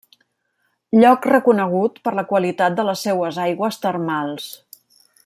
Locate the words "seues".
3.09-3.41